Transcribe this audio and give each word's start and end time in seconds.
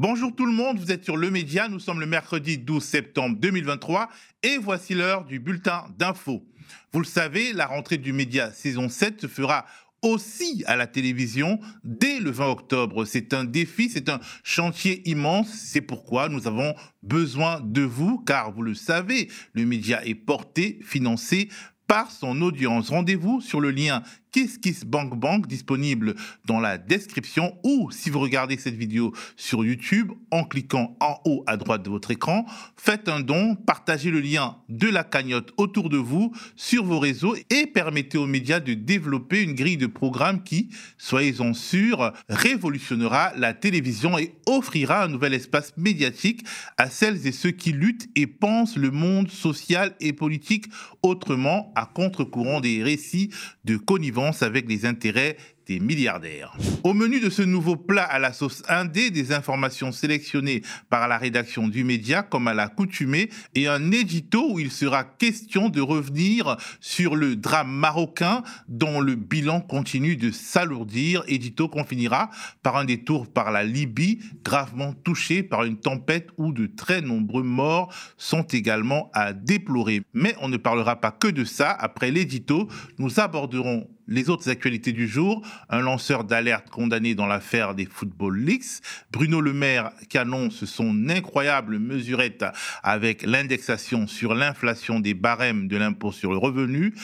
Bonjour 0.00 0.32
tout 0.32 0.46
le 0.46 0.52
monde, 0.52 0.78
vous 0.78 0.92
êtes 0.92 1.02
sur 1.02 1.16
Le 1.16 1.28
Média, 1.28 1.66
nous 1.66 1.80
sommes 1.80 1.98
le 1.98 2.06
mercredi 2.06 2.56
12 2.56 2.84
septembre 2.84 3.36
2023 3.40 4.08
et 4.44 4.56
voici 4.56 4.94
l'heure 4.94 5.24
du 5.24 5.40
bulletin 5.40 5.86
d'info. 5.98 6.46
Vous 6.92 7.00
le 7.00 7.04
savez, 7.04 7.52
la 7.52 7.66
rentrée 7.66 7.96
du 7.98 8.12
Média 8.12 8.52
saison 8.52 8.88
7 8.88 9.22
se 9.22 9.26
fera 9.26 9.66
aussi 10.02 10.62
à 10.68 10.76
la 10.76 10.86
télévision 10.86 11.58
dès 11.82 12.20
le 12.20 12.30
20 12.30 12.46
octobre. 12.46 13.06
C'est 13.06 13.34
un 13.34 13.42
défi, 13.42 13.90
c'est 13.90 14.08
un 14.08 14.20
chantier 14.44 15.02
immense. 15.04 15.48
C'est 15.48 15.80
pourquoi 15.80 16.28
nous 16.28 16.46
avons 16.46 16.76
besoin 17.02 17.60
de 17.60 17.82
vous, 17.82 18.20
car 18.20 18.52
vous 18.52 18.62
le 18.62 18.76
savez, 18.76 19.28
le 19.52 19.66
média 19.66 20.06
est 20.06 20.14
porté, 20.14 20.78
financé 20.84 21.48
par 21.88 22.12
son 22.12 22.40
audience. 22.42 22.90
Rendez-vous 22.90 23.40
sur 23.40 23.60
le 23.60 23.72
lien 23.72 24.04
KissKissBankBank 24.32 25.46
disponible 25.46 26.14
dans 26.44 26.60
la 26.60 26.78
description 26.78 27.56
ou 27.64 27.90
si 27.90 28.10
vous 28.10 28.20
regardez 28.20 28.56
cette 28.56 28.76
vidéo 28.76 29.12
sur 29.36 29.64
YouTube 29.64 30.12
en 30.30 30.44
cliquant 30.44 30.96
en 31.00 31.18
haut 31.24 31.44
à 31.46 31.56
droite 31.56 31.82
de 31.82 31.90
votre 31.90 32.10
écran, 32.10 32.44
faites 32.76 33.08
un 33.08 33.20
don, 33.20 33.54
partagez 33.54 34.10
le 34.10 34.20
lien 34.20 34.56
de 34.68 34.88
la 34.88 35.04
cagnotte 35.04 35.52
autour 35.56 35.88
de 35.88 35.96
vous 35.96 36.32
sur 36.56 36.84
vos 36.84 36.98
réseaux 36.98 37.36
et 37.50 37.66
permettez 37.66 38.18
aux 38.18 38.26
médias 38.26 38.60
de 38.60 38.74
développer 38.74 39.42
une 39.42 39.54
grille 39.54 39.76
de 39.76 39.86
programmes 39.86 40.42
qui, 40.42 40.68
soyez-en 40.98 41.54
sûrs, 41.54 42.12
révolutionnera 42.28 43.32
la 43.36 43.54
télévision 43.54 44.18
et 44.18 44.34
offrira 44.46 45.04
un 45.04 45.08
nouvel 45.08 45.34
espace 45.34 45.72
médiatique 45.76 46.44
à 46.76 46.90
celles 46.90 47.26
et 47.26 47.32
ceux 47.32 47.50
qui 47.50 47.72
luttent 47.72 48.08
et 48.14 48.26
pensent 48.26 48.76
le 48.76 48.90
monde 48.90 49.30
social 49.30 49.94
et 50.00 50.12
politique 50.12 50.66
autrement 51.02 51.72
à 51.74 51.86
contre-courant 51.86 52.60
des 52.60 52.82
récits 52.82 53.30
de 53.64 53.76
connivence 53.76 54.17
avec 54.42 54.68
les 54.68 54.86
intérêts 54.86 55.36
milliardaires. 55.68 56.56
Au 56.82 56.94
menu 56.94 57.20
de 57.20 57.28
ce 57.28 57.42
nouveau 57.42 57.76
plat 57.76 58.04
à 58.04 58.18
la 58.18 58.32
sauce 58.32 58.62
indé, 58.68 59.10
des 59.10 59.32
informations 59.32 59.92
sélectionnées 59.92 60.62
par 60.88 61.08
la 61.08 61.18
rédaction 61.18 61.68
du 61.68 61.84
média 61.84 62.22
comme 62.22 62.48
à 62.48 62.54
l'accoutumée 62.54 63.28
et 63.54 63.68
un 63.68 63.90
édito 63.92 64.52
où 64.52 64.58
il 64.58 64.70
sera 64.70 65.04
question 65.04 65.68
de 65.68 65.80
revenir 65.80 66.56
sur 66.80 67.16
le 67.16 67.36
drame 67.36 67.70
marocain 67.70 68.42
dont 68.68 69.00
le 69.00 69.14
bilan 69.14 69.60
continue 69.60 70.16
de 70.16 70.30
s'alourdir. 70.30 71.22
Édito 71.28 71.68
qu'on 71.68 71.84
finira 71.84 72.30
par 72.62 72.76
un 72.76 72.84
détour 72.84 73.26
par 73.26 73.50
la 73.50 73.64
Libye, 73.64 74.20
gravement 74.44 74.94
touchée 74.94 75.42
par 75.42 75.64
une 75.64 75.78
tempête 75.78 76.28
où 76.38 76.52
de 76.52 76.66
très 76.66 77.02
nombreux 77.02 77.42
morts 77.42 77.92
sont 78.16 78.42
également 78.42 79.10
à 79.12 79.32
déplorer. 79.32 80.02
Mais 80.14 80.34
on 80.40 80.48
ne 80.48 80.56
parlera 80.56 80.96
pas 81.00 81.10
que 81.10 81.28
de 81.28 81.44
ça. 81.44 81.70
Après 81.70 82.10
l'édito, 82.10 82.68
nous 82.98 83.20
aborderons 83.20 83.88
les 84.08 84.30
autres 84.30 84.48
actualités 84.48 84.92
du 84.92 85.06
jour, 85.06 85.46
un 85.68 85.80
lanceur 85.80 86.24
d'alerte 86.24 86.70
condamné 86.70 87.14
dans 87.14 87.26
l'affaire 87.26 87.74
des 87.74 87.86
Football 87.86 88.38
Leaks, 88.38 88.82
Bruno 89.10 89.40
Le 89.40 89.52
Maire 89.52 89.90
qui 90.08 90.18
annonce 90.18 90.64
son 90.64 91.08
incroyable 91.08 91.78
mesurette 91.78 92.44
avec 92.82 93.22
l'indexation 93.22 94.06
sur 94.06 94.34
l'inflation 94.34 95.00
des 95.00 95.14
barèmes 95.14 95.68
de 95.68 95.76
l'impôt 95.76 96.12
sur 96.12 96.32
le 96.32 96.38
revenu, 96.38 96.94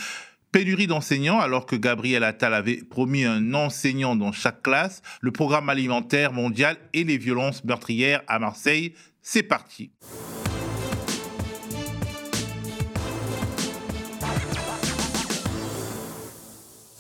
Pénurie 0.54 0.86
d'enseignants, 0.86 1.40
alors 1.40 1.66
que 1.66 1.74
Gabriel 1.74 2.22
Attal 2.22 2.54
avait 2.54 2.76
promis 2.76 3.24
un 3.24 3.54
enseignant 3.54 4.14
dans 4.14 4.30
chaque 4.30 4.62
classe, 4.62 5.02
le 5.20 5.32
programme 5.32 5.68
alimentaire 5.68 6.32
mondial 6.32 6.76
et 6.92 7.02
les 7.02 7.18
violences 7.18 7.64
meurtrières 7.64 8.22
à 8.28 8.38
Marseille. 8.38 8.94
C'est 9.20 9.42
parti. 9.42 9.90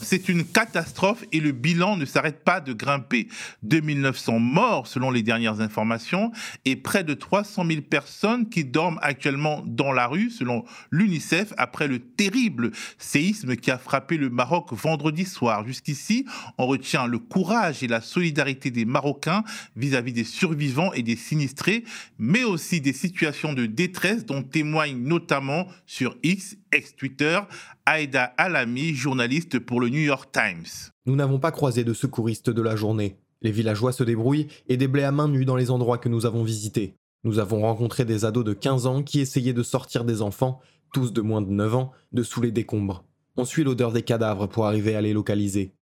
C'est 0.04 0.28
une 0.28 0.44
catastrophe 0.44 1.24
et 1.32 1.40
le 1.40 1.52
bilan 1.52 1.96
ne 1.96 2.04
s'arrête 2.04 2.44
pas 2.44 2.60
de 2.60 2.74
grimper. 2.74 3.28
2900 3.62 4.38
morts 4.38 4.86
selon 4.86 5.10
les 5.10 5.22
dernières 5.22 5.60
informations 5.60 6.30
et 6.66 6.76
près 6.76 7.04
de 7.04 7.14
300 7.14 7.64
000 7.66 7.80
personnes 7.80 8.48
qui 8.50 8.64
dorment 8.64 8.98
actuellement 9.00 9.62
dans 9.66 9.92
la 9.92 10.06
rue 10.06 10.30
selon 10.30 10.64
l'UNICEF 10.90 11.54
après 11.56 11.88
le 11.88 12.00
terrible 12.00 12.70
séisme 12.98 13.56
qui 13.56 13.70
a 13.70 13.78
frappé 13.78 14.18
le 14.18 14.28
Maroc 14.28 14.72
vendredi 14.72 15.24
soir. 15.24 15.66
Jusqu'ici, 15.66 16.26
on 16.58 16.66
retient 16.66 17.06
le 17.06 17.18
courage 17.18 17.82
et 17.82 17.88
la 17.88 18.02
solidarité 18.02 18.70
des 18.70 18.84
Marocains 18.84 19.42
vis-à-vis 19.74 20.12
des 20.12 20.24
survivants 20.24 20.92
et 20.92 21.02
des 21.02 21.16
sinistrés, 21.16 21.84
mais 22.18 22.44
aussi 22.44 22.82
des 22.82 22.92
situations 22.92 23.54
de 23.54 23.64
détresse 23.64 24.26
dont 24.26 24.42
témoignent 24.42 25.02
notamment 25.02 25.66
sur 25.86 26.16
X, 26.22 26.56
ex-Twitter, 26.72 27.40
Aïda 27.86 28.32
Alami, 28.38 28.94
journaliste 28.94 29.58
pour 29.58 29.78
le 29.78 29.90
New 29.90 30.00
York 30.00 30.30
Times. 30.32 30.90
Nous 31.04 31.16
n'avons 31.16 31.38
pas 31.38 31.52
croisé 31.52 31.84
de 31.84 31.92
secouristes 31.92 32.48
de 32.48 32.62
la 32.62 32.76
journée. 32.76 33.18
Les 33.42 33.50
villageois 33.50 33.92
se 33.92 34.02
débrouillent 34.02 34.48
et 34.68 34.78
déblaient 34.78 35.04
à 35.04 35.12
main 35.12 35.28
nue 35.28 35.44
dans 35.44 35.54
les 35.54 35.70
endroits 35.70 35.98
que 35.98 36.08
nous 36.08 36.24
avons 36.24 36.44
visités. 36.44 36.96
Nous 37.24 37.38
avons 37.38 37.60
rencontré 37.60 38.06
des 38.06 38.24
ados 38.24 38.42
de 38.42 38.54
15 38.54 38.86
ans 38.86 39.02
qui 39.02 39.20
essayaient 39.20 39.52
de 39.52 39.62
sortir 39.62 40.06
des 40.06 40.22
enfants, 40.22 40.60
tous 40.94 41.12
de 41.12 41.20
moins 41.20 41.42
de 41.42 41.50
9 41.50 41.74
ans, 41.74 41.92
de 42.12 42.22
sous 42.22 42.40
les 42.40 42.52
décombres. 42.52 43.04
On 43.36 43.44
suit 43.44 43.64
l'odeur 43.64 43.92
des 43.92 44.02
cadavres 44.02 44.46
pour 44.46 44.64
arriver 44.64 44.96
à 44.96 45.02
les 45.02 45.12
localiser. 45.12 45.74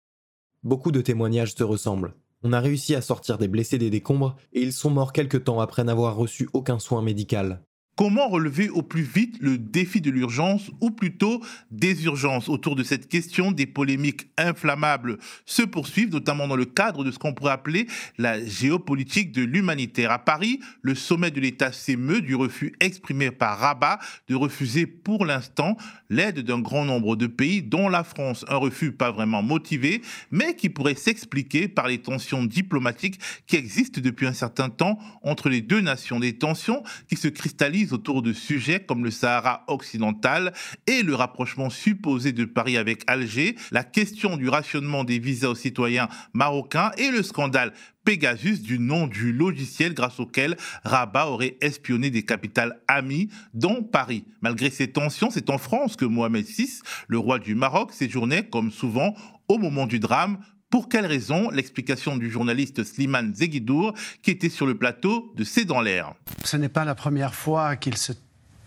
Beaucoup 0.63 0.93
de 0.93 1.03
témoignages 1.03 1.55
se 1.55 1.65
ressemblent. 1.65 2.15
On 2.43 2.55
a 2.55 2.61
réussi 2.61 2.95
à 2.95 3.03
sortir 3.03 3.37
des 3.37 3.49
blessés 3.49 3.77
des 3.77 3.91
décombres 3.91 4.37
et 4.55 4.63
ils 4.63 4.73
sont 4.73 4.89
morts 4.89 5.13
quelque 5.13 5.37
temps 5.37 5.61
après 5.61 5.85
n'avoir 5.85 6.17
reçu 6.17 6.49
aucun 6.55 6.79
soin 6.79 7.03
médical. 7.03 7.63
Comment 8.01 8.29
relever 8.29 8.71
au 8.71 8.81
plus 8.81 9.03
vite 9.03 9.37
le 9.43 9.59
défi 9.59 10.01
de 10.01 10.11
l'urgence 10.11 10.71
ou 10.81 10.91
plutôt 10.91 11.43
des 11.71 12.07
urgences 12.07 12.49
Autour 12.49 12.75
de 12.75 12.83
cette 12.83 13.11
question, 13.11 13.53
des 13.53 13.67
polémiques 13.67 14.31
inflammables? 14.39 15.19
Se 15.45 15.61
poursuivent, 15.61 16.11
notamment 16.11 16.49
dans 16.49 16.57
le 16.57 16.65
cadre 16.65 17.05
de 17.05 17.11
ce 17.11 17.19
qu'on 17.19 17.35
pourrait 17.35 17.53
appeler 17.53 17.87
la 18.17 18.43
géopolitique 18.43 19.33
de 19.33 19.43
l'humanitaire. 19.43 20.13
À 20.13 20.19
Paris, 20.19 20.61
le 20.81 20.95
sommet 20.95 21.31
de 21.31 21.41
l'État 21.41 21.73
s'émeut 21.73 22.23
du 22.23 22.35
refus 22.35 22.73
exprimé 22.81 23.31
par 23.31 23.59
Rabat 23.59 23.99
de 24.29 24.35
refuser 24.35 24.87
pour 24.87 25.27
l'instant 25.27 25.77
l'aide 26.09 26.41
d'un 26.41 26.61
grand 26.61 26.87
nombre 26.87 27.17
de 27.17 27.27
pays, 27.27 27.61
dont 27.61 27.91
la 27.91 28.03
France. 28.03 28.47
Un 28.49 28.57
refus 28.57 28.93
pas 28.93 29.11
vraiment 29.11 29.43
motivé, 29.43 30.01
mais 30.31 30.57
qui 30.57 30.71
pourrait 30.71 30.95
s'expliquer 30.95 31.69
par 31.69 31.87
les 31.87 31.99
tensions 31.99 32.45
diplomatiques 32.45 33.21
qui 33.47 33.57
existent 33.57 34.01
depuis 34.01 34.27
un 34.27 34.33
certain 34.33 34.71
temps 34.71 34.99
entre 35.23 35.51
les 35.51 35.61
deux 35.61 35.83
nations. 35.83 36.19
Des 36.19 36.39
tensions 36.39 36.83
qui 37.07 37.17
se 37.17 37.29
cristallisent 37.29 37.90
autour 37.93 38.23
de 38.23 38.33
sujets 38.33 38.81
comme 38.81 39.05
le 39.05 39.11
Sahara 39.11 39.65
occidental 39.69 40.53
et 40.87 41.03
le 41.03 41.15
rapprochement 41.15 41.71
supposé 41.71 42.33
de 42.33 42.45
Paris 42.45 42.77
avec 42.77 43.03
Alger, 43.07 43.57
la 43.71 43.85
question 43.85 44.37
du 44.37 44.49
rationnement 44.49 45.05
des 45.05 45.19
visas 45.19 45.49
aux 45.49 45.55
citoyens 45.55 46.09
marocains 46.33 46.93
et 46.99 47.11
le 47.11 47.23
scandale 47.23 47.73
Pegasus 48.05 48.63
du 48.63 48.79
nom 48.79 49.07
du 49.07 49.33
logiciel 49.33 49.95
grâce 49.95 50.21
auquel 50.21 50.57
Rabat 50.85 51.29
aurait 51.29 51.57
espionné 51.61 52.11
des 52.11 52.23
capitales 52.23 52.81
amies, 52.89 53.29
dont 53.53 53.83
Paris. 53.83 54.25
Malgré 54.41 54.71
ces 54.71 54.91
tensions, 54.91 55.31
c'est 55.31 55.51
en 55.51 55.59
France 55.59 55.97
que 55.97 56.07
Mohamed 56.07 56.47
VI, 56.47 56.81
le 57.09 57.19
roi 57.19 57.39
du 57.39 57.55
Maroc, 57.55 57.93
séjournait, 57.93 58.45
comme 58.45 58.71
souvent, 58.71 59.15
au 59.49 59.59
moment 59.59 59.87
du 59.87 59.99
drame, 59.99 60.39
pour 60.71 60.89
quelle 60.89 61.07
raison 61.07 61.51
L'explication 61.51 62.17
du 62.17 62.31
journaliste 62.31 62.85
Slimane 62.85 63.35
Zegidour, 63.35 63.93
qui 64.23 64.31
était 64.31 64.49
sur 64.49 64.67
le 64.67 64.77
plateau 64.77 65.33
de 65.37 65.45
C'est 65.45 65.65
dans 65.65 65.81
l'air? 65.81 66.15
Ce 66.45 66.57
n'est 66.57 66.69
pas 66.69 66.85
la 66.85 66.95
première 66.95 67.35
fois 67.35 67.77
qu'il 67.77 67.97
se 67.97 68.13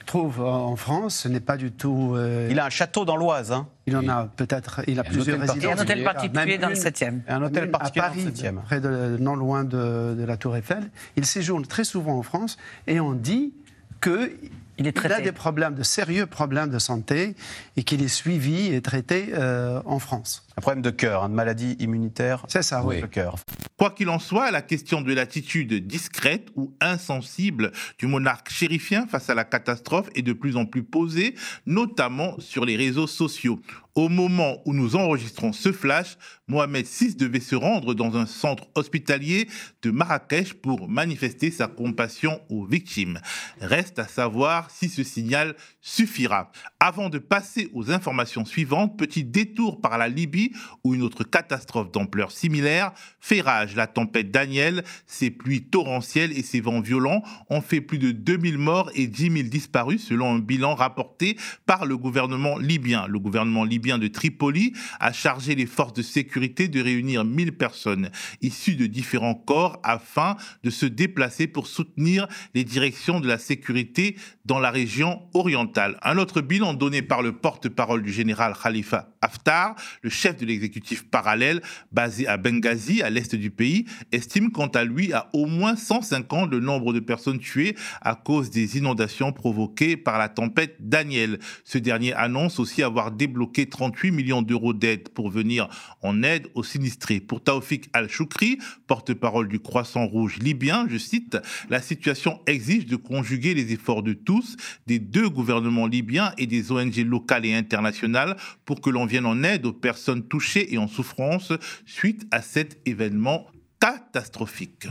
trouve 0.05 0.41
en 0.41 0.75
France. 0.75 1.15
Ce 1.15 1.27
n'est 1.29 1.39
pas 1.39 1.55
du 1.55 1.71
tout. 1.71 2.13
Euh, 2.15 2.49
il 2.51 2.59
a 2.59 2.65
un 2.65 2.69
château 2.69 3.05
dans 3.05 3.15
l'Oise. 3.15 3.53
Hein. 3.53 3.67
Il 3.87 3.95
en 3.95 4.07
a 4.09 4.25
peut-être. 4.25 4.81
Il 4.87 4.99
a 4.99 5.03
plusieurs 5.03 5.39
résidences. 5.39 5.63
Et 5.63 5.71
un 5.71 5.81
hôtel 5.81 6.03
particulier 6.03 6.57
dans 6.57 6.69
le 6.69 6.75
7e. 6.75 7.21
Un 7.27 7.41
hôtel 7.41 7.71
particulier 7.71 8.05
dans 8.05 8.29
le 8.29 8.31
7e. 8.31 8.61
Près 8.63 8.81
de, 8.81 9.17
non 9.19 9.35
loin 9.35 9.63
de, 9.63 10.13
de 10.17 10.23
la 10.25 10.35
Tour 10.35 10.57
Eiffel. 10.57 10.91
Il 11.15 11.25
séjourne 11.25 11.65
très 11.65 11.85
souvent 11.85 12.17
en 12.17 12.23
France 12.23 12.57
et 12.85 12.99
on 12.99 13.13
dit 13.13 13.53
que 14.01 14.31
il, 14.77 14.87
est 14.87 15.05
a 15.05 15.21
des 15.21 15.31
problèmes, 15.31 15.75
de 15.75 15.83
sérieux 15.83 16.25
problèmes 16.25 16.69
de 16.69 16.79
santé 16.79 17.35
et 17.77 17.83
qu'il 17.83 18.01
est 18.01 18.07
suivi 18.07 18.73
et 18.73 18.81
traité 18.81 19.29
euh, 19.33 19.81
en 19.85 19.99
France. 19.99 20.45
Un 20.57 20.61
problème 20.61 20.81
de 20.81 20.91
cœur, 20.91 21.23
une 21.23 21.33
maladie 21.33 21.75
immunitaire. 21.79 22.45
C'est 22.47 22.63
ça, 22.63 22.83
oui. 22.83 23.01
Le 23.01 23.07
cœur. 23.07 23.35
Quoi 23.77 23.89
qu'il 23.91 24.09
en 24.09 24.19
soit, 24.19 24.51
la 24.51 24.61
question 24.61 25.01
de 25.01 25.13
l'attitude 25.13 25.87
discrète 25.87 26.49
ou 26.55 26.75
insensible 26.79 27.71
du 27.97 28.05
monarque 28.05 28.49
chérifien 28.49 29.07
face 29.07 29.29
à 29.29 29.35
la 29.35 29.43
catastrophe 29.43 30.09
est 30.15 30.21
de 30.21 30.33
plus 30.33 30.55
en 30.55 30.65
plus 30.65 30.83
posée, 30.83 31.35
notamment 31.65 32.39
sur 32.39 32.65
les 32.65 32.75
réseaux 32.75 33.07
sociaux. 33.07 33.59
Au 33.95 34.09
moment 34.09 34.57
où 34.65 34.73
nous 34.73 34.95
enregistrons 34.95 35.53
ce 35.53 35.71
flash, 35.71 36.17
Mohamed 36.47 36.85
VI 36.85 37.15
devait 37.15 37.39
se 37.39 37.55
rendre 37.55 37.93
dans 37.93 38.17
un 38.17 38.25
centre 38.25 38.67
hospitalier 38.73 39.47
de 39.83 39.91
Marrakech 39.91 40.55
pour 40.55 40.89
manifester 40.89 41.51
sa 41.51 41.67
compassion 41.67 42.41
aux 42.49 42.65
victimes. 42.65 43.19
Reste 43.61 43.99
à 43.99 44.07
savoir 44.07 44.71
si 44.71 44.89
ce 44.89 45.03
signal 45.03 45.55
suffira. 45.79 46.51
Avant 46.79 47.09
de 47.09 47.19
passer 47.19 47.69
aux 47.73 47.91
informations 47.91 48.45
suivantes, 48.45 48.97
petit 48.97 49.23
détour 49.23 49.79
par 49.79 49.99
la 49.99 50.07
Libye 50.07 50.42
Haïti, 50.43 50.53
où 50.83 50.93
une 50.93 51.01
autre 51.01 51.23
catastrophe 51.23 51.91
d'ampleur 51.91 52.31
similaire 52.31 52.91
fait 53.19 53.41
rage. 53.41 53.75
La 53.75 53.87
tempête 53.87 54.31
Daniel, 54.31 54.83
ses 55.07 55.31
pluies 55.31 55.63
torrentielles 55.63 56.37
et 56.37 56.43
ses 56.43 56.61
vents 56.61 56.81
violents 56.81 57.23
ont 57.49 57.61
fait 57.61 57.81
plus 57.81 57.99
de 57.99 58.11
2000 58.11 58.57
morts 58.57 58.91
et 58.95 59.07
10 59.07 59.31
000 59.31 59.33
disparus 59.49 60.05
selon 60.05 60.35
un 60.35 60.39
bilan 60.39 60.75
rapporté 60.75 61.37
par 61.65 61.85
le 61.85 61.97
gouvernement 61.97 62.57
libyen. 62.57 63.07
Le 63.07 63.19
gouvernement 63.19 63.63
libyen 63.63 63.97
de 63.97 64.07
Tripoli 64.07 64.73
a 64.99 65.13
chargé 65.13 65.55
les 65.55 65.65
forces 65.65 65.93
de 65.93 66.01
sécurité 66.01 66.67
de 66.67 66.81
réunir 66.81 67.23
1000 67.23 67.53
personnes 67.53 68.09
issues 68.41 68.75
de 68.75 68.87
différents 68.87 69.35
corps 69.35 69.79
afin 69.83 70.35
de 70.63 70.69
se 70.69 70.85
déplacer 70.85 71.47
pour 71.47 71.67
soutenir 71.67 72.27
les 72.53 72.63
directions 72.63 73.19
de 73.19 73.27
la 73.27 73.37
sécurité 73.37 74.17
dans 74.45 74.59
la 74.59 74.71
région 74.71 75.21
orientale. 75.33 75.97
Un 76.03 76.17
autre 76.17 76.41
bilan 76.41 76.73
donné 76.73 77.01
par 77.01 77.21
le 77.21 77.33
porte-parole 77.33 78.03
du 78.03 78.11
général 78.11 78.53
Khalifa 78.61 79.12
Haftar, 79.33 79.75
le 80.03 80.09
chef 80.09 80.37
de 80.37 80.45
l'exécutif 80.45 81.09
parallèle 81.09 81.61
basé 81.91 82.27
à 82.27 82.37
Benghazi, 82.37 83.01
à 83.01 83.09
l'est 83.09 83.35
du 83.35 83.49
pays, 83.49 83.85
estime 84.11 84.51
quant 84.51 84.67
à 84.67 84.83
lui 84.83 85.11
à 85.11 85.29
au 85.33 85.47
moins 85.47 85.75
150 85.75 86.51
le 86.51 86.59
nombre 86.59 86.93
de 86.93 86.99
personnes 86.99 87.39
tuées 87.39 87.75
à 88.01 88.15
cause 88.15 88.51
des 88.51 88.77
inondations 88.77 89.31
provoquées 89.31 89.97
par 89.97 90.19
la 90.19 90.29
tempête 90.29 90.75
Daniel. 90.79 91.39
Ce 91.63 91.77
dernier 91.77 92.13
annonce 92.13 92.59
aussi 92.59 92.83
avoir 92.83 93.11
débloqué 93.11 93.65
38 93.65 94.11
millions 94.11 94.41
d'euros 94.41 94.73
d'aide 94.73 95.09
pour 95.09 95.29
venir 95.29 95.67
en 96.01 96.21
aide 96.21 96.47
aux 96.53 96.63
sinistrés. 96.63 97.19
Pour 97.19 97.43
Taoufik 97.43 97.89
Al-Choukri, 97.93 98.59
porte-parole 98.85 99.47
du 99.47 99.59
Croissant 99.59 100.05
Rouge 100.05 100.37
libyen, 100.37 100.85
je 100.89 100.97
cite, 100.97 101.37
la 101.69 101.81
situation 101.81 102.39
exige 102.45 102.85
de 102.85 102.95
conjuguer 102.95 103.53
les 103.55 103.73
efforts 103.73 104.03
de 104.03 104.13
tous, 104.13 104.57
des 104.85 104.99
deux 104.99 105.29
gouvernements 105.29 105.87
libyens 105.87 106.33
et 106.37 106.45
des 106.45 106.71
ONG 106.71 106.97
locales 106.97 107.45
et 107.45 107.55
internationales 107.55 108.37
pour 108.65 108.81
que 108.81 108.89
l'on 108.89 109.05
vienne 109.05 109.22
en 109.25 109.43
aide 109.43 109.65
aux 109.65 109.73
personnes 109.73 110.27
touchées 110.27 110.73
et 110.73 110.77
en 110.77 110.87
souffrance 110.87 111.53
suite 111.85 112.25
à 112.31 112.41
cet 112.41 112.79
événement 112.85 113.47
catastrophique. 113.79 114.87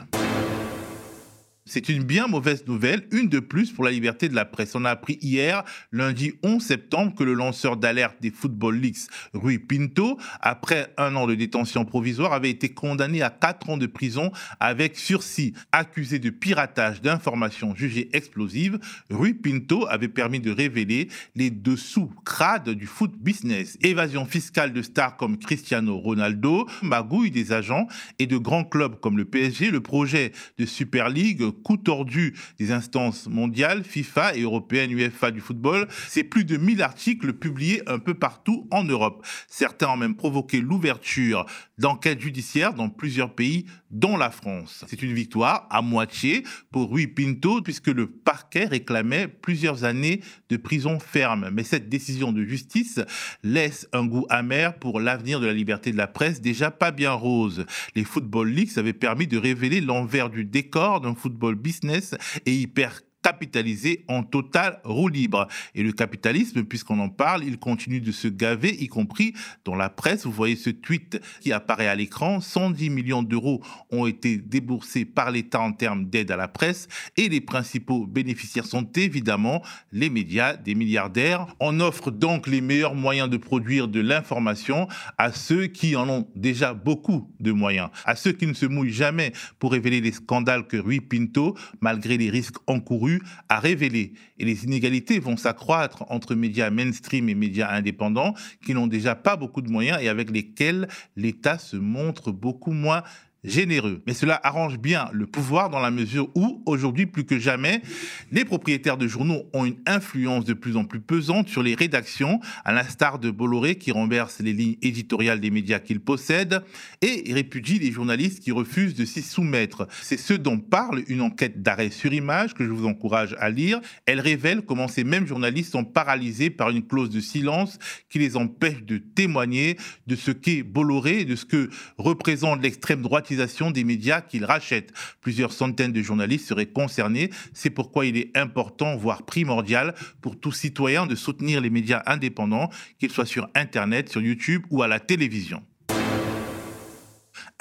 C'est 1.65 1.89
une 1.89 2.03
bien 2.03 2.27
mauvaise 2.27 2.67
nouvelle, 2.67 3.07
une 3.13 3.29
de 3.29 3.39
plus 3.39 3.71
pour 3.71 3.85
la 3.85 3.93
liberté 3.93 4.29
de 4.29 4.35
la 4.35 4.45
presse. 4.45 4.75
On 4.75 4.85
a 4.85 4.91
appris 4.91 5.19
hier, 5.23 5.63
lundi 5.93 6.33
11 6.43 6.61
septembre, 6.61 7.15
que 7.15 7.23
le 7.23 7.35
lanceur 7.35 7.77
d'alerte 7.77 8.17
des 8.21 8.33
Football 8.33 8.79
Leaks, 8.79 9.07
Rui 9.33 9.61
Pinto, 9.61 10.19
après 10.41 10.93
un 10.99 11.15
an 11.15 11.29
de 11.29 11.37
détention 11.37 11.85
provisoire, 11.85 12.33
avait 12.33 12.51
été 12.51 12.71
condamné 12.71 13.23
à 13.23 13.31
quatre 13.31 13.71
ans 13.71 13.77
de 13.77 13.87
prison 13.87 14.33
avec 14.59 14.99
sursis. 14.99 15.55
Accusé 15.71 16.19
de 16.19 16.31
piratage 16.31 17.01
d'informations 17.01 17.77
jugées 17.77 18.11
explosives, 18.13 18.81
Rui 19.09 19.33
Pinto 19.33 19.87
avait 19.89 20.09
permis 20.09 20.41
de 20.41 20.51
révéler 20.51 21.11
les 21.37 21.51
dessous 21.51 22.11
crades 22.25 22.71
du 22.71 22.87
foot 22.87 23.13
business. 23.17 23.79
Évasion 23.83 24.27
fiscale 24.27 24.73
de 24.73 24.83
stars 24.83 25.17
comme 25.17 25.39
Cristiano 25.39 25.97
Ronaldo, 25.97 26.67
magouille 26.83 27.31
des 27.31 27.53
agents 27.53 27.87
et 28.19 28.27
de 28.27 28.37
grands 28.37 28.65
clubs 28.65 28.99
comme 28.99 29.17
le 29.17 29.27
PSG, 29.27 29.71
le 29.71 29.81
projet 29.81 30.33
de 30.59 30.67
Super 30.67 31.09
League 31.09 31.52
coup 31.53 31.77
tordu 31.77 32.35
des 32.59 32.73
instances 32.73 33.29
mondiales, 33.29 33.85
FIFA 33.85 34.37
et 34.37 34.43
européennes, 34.43 34.91
UEFA 34.93 35.31
du 35.31 35.41
football, 35.41 35.87
c'est 36.09 36.25
plus 36.25 36.45
de 36.45 36.57
1000 36.57 36.83
articles 36.83 37.33
publiés 37.33 37.83
un 37.87 37.99
peu 37.99 38.15
partout 38.15 38.67
en 38.71 38.85
Europe. 38.85 39.25
Certains 39.49 39.89
ont 39.89 39.97
même 39.97 40.17
provoqué 40.17 40.61
l'ouverture 40.61 41.47
d'enquêtes 41.79 42.21
judiciaires 42.21 42.75
dans 42.75 42.89
plusieurs 42.89 43.35
pays, 43.35 43.67
dont 43.91 44.17
la 44.17 44.31
France. 44.31 44.85
C'est 44.89 45.03
une 45.03 45.13
victoire 45.13 45.67
à 45.71 45.83
moitié 45.83 46.45
pour 46.71 46.91
Rui 46.91 47.07
Pinto, 47.07 47.61
puisque 47.61 47.89
le 47.89 48.07
parquet 48.07 48.65
réclamait 48.65 49.29
plusieurs 49.29 49.85
années 49.85 50.21
de 50.49 50.57
prison 50.57 50.99
ferme. 50.99 51.51
Mais 51.53 51.65
cette 51.65 51.89
décision 51.89 52.33
de 52.33 52.45
justice 52.45 53.01
laisse 53.43 53.89
un 53.93 54.07
goût 54.07 54.27
amer 54.31 54.79
pour 54.79 55.01
l'avenir 55.01 55.41
de 55.41 55.47
la 55.47 55.53
liberté 55.53 55.93
de 55.93 55.97
la 55.97 56.07
presse, 56.07 56.41
déjà 56.41 56.71
pas 56.71 56.91
bien 56.91 57.13
rose. 57.13 57.67
Les 57.95 58.05
Football 58.05 58.51
Leaks 58.51 58.79
avaient 58.79 58.93
permis 58.93 59.27
de 59.27 59.37
révéler 59.37 59.81
l'envers 59.81 60.31
du 60.31 60.45
décor 60.45 61.01
d'un 61.01 61.15
football 61.15 61.42
business 61.51 62.15
et 62.47 62.55
hyper 62.55 63.03
capitalisé 63.23 64.05
en 64.09 64.23
total 64.23 64.81
roue 64.85 65.09
libre. 65.09 65.49
Et 65.75 65.83
le 65.83 65.93
capitalisme, 65.93 66.65
puisqu'on 66.65 66.99
en 66.99 67.09
parle, 67.09 67.45
il 67.45 67.59
continue 67.59 68.01
de 68.01 68.13
se 68.13 68.29
gaver, 68.29 68.77
y 68.83 68.89
compris 68.89 69.35
dans 69.65 69.75
la 69.75 69.89
presse. 69.89 70.25
Vous 70.27 70.33
voyez 70.33 70.57
ce 70.57 70.71
tweet 70.71 71.21
qui 71.41 71.53
apparaît 71.53 71.89
à 71.89 71.95
l'écran. 71.95 72.41
110 72.41 72.91
millions 72.91 73.23
d'euros 73.23 73.63
ont 73.91 74.07
été 74.07 74.37
déboursés 74.37 75.05
par 75.05 75.31
l'État 75.31 75.61
en 75.61 75.73
termes 75.73 76.07
d'aide 76.07 76.31
à 76.31 76.37
la 76.37 76.49
presse 76.49 76.89
et 77.17 77.29
les 77.29 77.41
principaux 77.41 78.07
bénéficiaires 78.07 78.67
sont 78.67 78.89
évidemment 78.97 79.63
les 79.93 80.11
médias, 80.11 80.57
des 80.57 80.75
milliardaires. 80.75 81.47
On 81.61 81.81
offre 81.81 82.11
donc 82.11 82.47
les 82.47 82.61
meilleurs 82.61 82.95
moyens 82.95 83.29
de 83.29 83.37
produire 83.37 83.89
de 83.89 84.01
l'information 84.01 84.89
à 85.19 85.33
ceux 85.33 85.67
qui 85.67 85.97
en 85.97 86.09
ont 86.09 86.29
déjà 86.35 86.75
beaucoup 86.75 87.31
de 87.41 87.53
moyens, 87.53 87.91
à 88.05 88.17
ceux 88.17 88.33
qui 88.33 88.47
ne 88.47 88.55
se 88.55 88.67
mouillent 88.67 88.93
jamais 88.93 89.33
pour 89.59 89.73
révéler 89.73 90.01
les 90.01 90.13
scandales 90.13 90.67
que 90.67 90.77
Rui 90.77 91.01
Pinto, 91.01 91.57
malgré 91.81 92.17
les 92.17 92.31
risques 92.31 92.57
encourus, 92.67 93.12
à 93.49 93.61
révéler. 93.61 94.13
Et 94.39 94.45
les 94.45 94.65
inégalités 94.65 95.19
vont 95.19 95.37
s'accroître 95.37 96.05
entre 96.09 96.35
médias 96.35 96.71
mainstream 96.71 97.29
et 97.29 97.35
médias 97.35 97.71
indépendants 97.71 98.35
qui 98.65 98.75
n'ont 98.75 98.87
déjà 98.87 99.15
pas 99.15 99.37
beaucoup 99.37 99.63
de 99.63 99.71
moyens 99.71 99.99
et 100.01 100.09
avec 100.09 100.31
lesquels 100.31 100.89
l'État 101.17 101.59
se 101.59 101.77
montre 101.77 102.33
beaucoup 102.33 102.73
moins 102.73 103.03
généreux. 103.45 104.03
Mais 104.07 104.15
cela 104.15 104.41
arrange 104.45 104.79
bien 104.79 105.09
le 105.13 105.27
pouvoir 105.27 105.69
dans 105.69 105.81
la 105.81 105.91
mesure 105.91 106.29
où, 106.35 106.63
aujourd'hui 106.65 107.07
plus 107.07 107.25
que 107.25 107.39
jamais, 107.39 107.83
les 108.31 108.45
propriétaires 108.45 108.97
de 108.97 109.09
journaux 109.09 109.43
ont 109.53 109.65
une 109.65 109.79
influence 109.87 110.45
de 110.45 110.53
plus 110.53 110.77
en 110.77 110.85
plus 110.85 111.01
pesante 111.01 111.49
sur 111.49 111.63
les 111.63 111.75
rédactions, 111.75 112.41
à 112.65 112.73
l'instar 112.73 113.19
de 113.19 113.31
Bolloré 113.31 113.77
qui 113.77 113.91
renverse 113.91 114.39
les 114.41 114.53
lignes 114.53 114.77
éditoriales 114.83 115.41
des 115.41 115.51
médias 115.51 115.81
qu'il 115.81 116.01
possède 116.01 116.63
et 117.01 117.33
répudie 117.33 117.79
les 117.79 117.91
journalistes 117.91 118.41
qui 118.41 118.53
refusent 118.53 118.95
de 118.95 119.05
s'y 119.05 119.23
soumettre. 119.23 119.89
C'est 120.03 120.19
ce 120.19 120.35
dont 120.35 120.59
parle 120.59 121.03
une 121.09 121.21
enquête 121.21 121.63
d'arrêt 121.63 121.91
sur 121.91 122.13
image 122.13 122.55
que 122.55 122.65
je 122.65 122.71
vous 122.71 122.87
encourage 122.87 123.35
à 123.41 123.51
lire. 123.51 123.81
Elle 124.07 124.21
révèle 124.21 124.63
comment 124.63 124.89
ces 124.89 125.05
mêmes 125.05 125.27
journalistes 125.27 125.73
sont 125.73 125.85
paralysés 125.85 126.51
par 126.51 126.71
une 126.71 126.87
clause 126.87 127.11
de 127.11 127.21
silence 127.21 127.79
qui 128.09 128.21
les 128.21 128.37
empêche 128.37 128.85
de 128.85 128.99
témoigner 128.99 129.77
de 130.07 130.15
ce 130.15 130.31
qu'est 130.31 130.63
Bolloré 130.63 131.21
et 131.21 131.25
de 131.25 131.35
ce 131.35 131.45
que 131.45 131.71
représente 131.99 132.63
l'extrême 132.63 133.03
droite 133.03 133.32
des 133.71 133.85
médias 133.85 134.21
qu'il 134.21 134.45
rachète. 134.45 134.93
Plusieurs 135.21 135.53
centaines 135.53 135.93
de 135.93 136.03
journalistes 136.03 136.47
seraient 136.49 136.67
concernés. 136.67 137.31
C'est 137.53 137.71
pourquoi 137.71 138.07
il 138.07 138.17
est 138.17 138.37
important, 138.37 138.97
voire 138.97 139.25
primordial, 139.25 139.95
pour 140.21 140.39
tout 140.39 140.53
citoyen 140.53 141.07
de 141.07 141.15
soutenir 141.15 141.61
les 141.61 141.71
médias 141.71 142.03
indépendants, 142.07 142.71
qu'ils 142.99 143.11
soient 143.11 143.27
sur 143.27 143.49
Internet, 143.55 144.09
sur 144.09 144.21
YouTube 144.21 144.63
ou 144.71 144.83
à 144.83 144.89
la 144.89 145.01
télévision. 145.01 145.63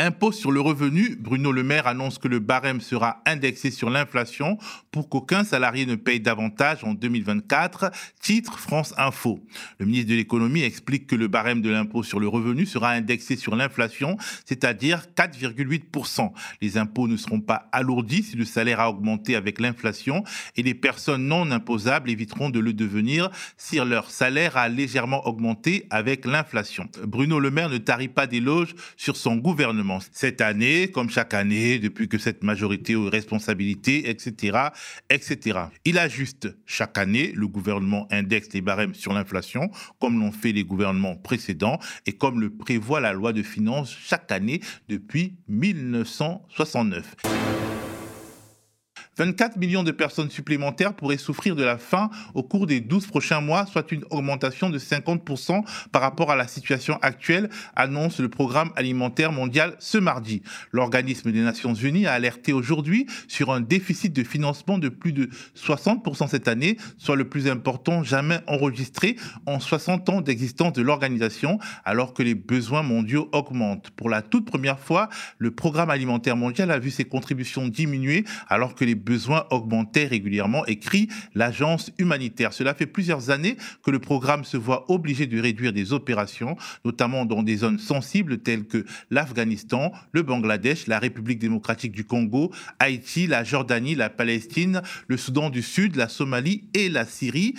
Impôt 0.03 0.31
sur 0.31 0.51
le 0.51 0.59
revenu, 0.59 1.15
Bruno 1.15 1.51
Le 1.51 1.62
Maire 1.62 1.86
annonce 1.86 2.18
que 2.18 2.27
le 2.27 2.39
barème 2.39 2.81
sera 2.81 3.21
indexé 3.27 3.69
sur 3.69 3.92
l'inflation 3.92 4.57
pour 4.89 5.09
qu'aucun 5.09 5.44
salarié 5.44 5.86
ne 5.86 5.94
paye 5.94 6.19
davantage 6.19 6.83
en 6.83 6.95
2024. 6.95 7.92
Titre 8.19 8.57
France 8.57 8.95
Info. 8.98 9.39
Le 9.77 9.86
ministre 9.86 10.09
de 10.09 10.15
l'économie 10.15 10.63
explique 10.63 11.06
que 11.06 11.15
le 11.15 11.27
barème 11.27 11.62
de 11.62 11.69
l'impôt 11.69 12.01
sur 12.01 12.19
le 12.19 12.27
revenu 12.27 12.65
sera 12.65 12.89
indexé 12.94 13.36
sur 13.36 13.56
l'inflation, 13.56 14.18
c'est-à-dire 14.44 15.03
4,8%. 15.15 16.31
Les 16.63 16.80
impôts 16.80 17.07
ne 17.07 17.15
seront 17.15 17.42
pas 17.42 17.69
alourdis 17.71 18.24
si 18.24 18.36
le 18.36 18.45
salaire 18.45 18.80
a 18.80 18.89
augmenté 18.89 19.36
avec 19.36 19.62
l'inflation 19.62 20.24
et 20.58 20.63
les 20.63 20.74
personnes 20.74 21.27
non 21.27 21.51
imposables 21.51 22.10
éviteront 22.10 22.50
de 22.50 22.60
le 22.60 22.74
devenir 22.74 23.29
si 23.55 23.75
leur 23.75 24.10
salaire 24.10 24.58
a 24.58 24.67
légèrement 24.67 25.27
augmenté 25.27 25.86
avec 25.91 26.25
l'inflation. 26.25 26.89
Bruno 27.05 27.39
Le 27.39 27.51
Maire 27.51 27.70
ne 27.70 27.77
tarit 27.77 28.08
pas 28.08 28.25
d'éloges 28.25 28.74
sur 28.98 29.15
son 29.15 29.36
gouvernement 29.36 29.90
cette 30.12 30.41
année, 30.41 30.89
comme 30.89 31.10
chaque 31.10 31.33
année, 31.33 31.79
depuis 31.79 32.07
que 32.07 32.17
cette 32.17 32.43
majorité 32.43 32.95
aux 32.95 33.10
responsabilités, 33.10 34.10
etc., 34.10 34.57
etc. 35.10 35.60
Il 35.86 35.98
ajuste 35.98 36.55
chaque 36.65 36.98
année, 36.98 37.31
le 37.36 37.48
gouvernement 37.48 38.07
indexe 38.12 38.50
les 38.53 38.62
barèmes 38.62 38.93
sur 38.93 39.13
l'inflation, 39.13 39.69
comme 40.00 40.19
l'ont 40.19 40.31
fait 40.31 40.51
les 40.51 40.63
gouvernements 40.63 41.15
précédents 41.15 41.79
et 42.05 42.13
comme 42.13 42.39
le 42.39 42.50
prévoit 42.50 43.00
la 43.00 43.13
loi 43.13 43.33
de 43.33 43.43
finances 43.43 43.95
chaque 43.95 44.31
année 44.31 44.62
depuis 44.88 45.36
1969. 45.48 47.15
24 49.18 49.58
millions 49.58 49.84
de 49.84 49.91
personnes 49.91 50.30
supplémentaires 50.30 50.94
pourraient 50.94 51.18
souffrir 51.18 51.58
de 51.58 51.63
la 51.63 51.77
faim 51.77 52.10
au 52.34 52.44
cours 52.44 52.65
des 52.65 52.80
12 52.80 53.08
prochains 53.08 53.41
mois, 53.41 53.65
soit 53.65 53.91
une 53.91 54.06
augmentation 54.10 54.70
de 54.70 54.80
50% 54.80 55.63
par 55.91 56.01
rapport 56.01 56.32
à 56.32 56.38
la 56.38 56.48
situation 56.48 56.98
actuelle, 57.01 57.50
annonce 57.75 58.20
le 58.20 58.30
programme 58.30 58.72
alimentaire 58.77 59.34
mondial 59.34 59.75
ce 59.80 59.98
mardi. 59.98 60.44
L'organisme 60.72 61.32
des 61.32 61.41
Nations 61.41 61.74
Unies 61.74 62.08
a 62.08 62.13
alerté 62.13 62.53
aujourd'hui 62.53 63.06
sur 63.27 63.51
un 63.51 63.60
déficit 63.60 64.13
de 64.13 64.24
financement 64.24 64.77
de 64.77 64.88
plus 64.88 65.12
de 65.12 65.30
60% 65.58 66.30
cette 66.30 66.48
année, 66.48 66.77
soit 66.98 67.18
le 67.18 67.27
plus 67.27 67.50
important 67.50 68.03
jamais 68.03 68.39
enregistré 68.48 69.18
en 69.46 69.60
60 69.60 70.08
ans 70.08 70.22
d'existence 70.22 70.72
de 70.74 70.82
l'organisation, 70.82 71.60
alors 71.84 72.13
que 72.13 72.24
les 72.24 72.36
besoins 72.36 72.84
mondiaux 72.84 73.30
augmentent. 73.34 73.89
Pour 73.91 74.10
la 74.10 74.22
toute 74.22 74.46
première 74.46 74.80
fois, 74.80 75.10
le 75.38 75.51
programme 75.51 75.89
alimentaire 75.89 76.38
mondial 76.38 76.72
a 76.72 76.80
vu 76.80 76.91
ses 76.91 77.03
contributions 77.03 77.68
diminuer 77.68 78.24
alors 78.48 78.74
que 78.74 78.86
les 78.86 78.96
besoins 79.01 79.46
augmentaient 79.50 80.05
régulièrement, 80.05 80.65
écrit 80.65 81.10
l'agence 81.36 81.91
humanitaire. 81.98 82.53
Cela 82.53 82.74
fait 82.74 82.86
plusieurs 82.86 83.29
années 83.29 83.58
que 83.84 83.91
le 83.91 84.00
programme 84.00 84.43
se 84.43 84.58
voit 84.58 84.89
obligé 84.89 85.27
de 85.27 85.39
réduire 85.39 85.74
des 85.74 85.93
opérations, 85.93 86.55
notamment 86.86 87.25
dans 87.25 87.43
des 87.43 87.58
zones 87.58 87.79
sensibles 87.79 88.39
telles 88.39 88.65
que 88.65 88.86
l'Afghanistan, 89.10 89.91
le 90.12 90.22
Bangladesh, 90.22 90.88
la 90.88 91.00
République 91.00 91.39
démocratique 91.39 91.91
du 91.91 92.05
Congo, 92.05 92.51
Haïti, 92.79 93.27
la 93.27 93.43
Jordanie, 93.43 93.96
la 93.96 94.10
Palestine, 94.10 94.81
le 95.08 95.17
Soudan 95.17 95.50
du 95.50 95.62
Sud, 95.62 95.96
la 95.96 96.08
Somalie 96.08 96.70
et 96.74 96.89
la 96.89 97.05
Syrie. 97.05 97.55